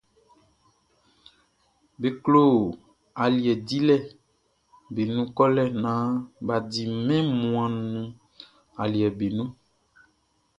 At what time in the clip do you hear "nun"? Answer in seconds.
5.13-5.27, 7.93-8.07, 9.37-9.49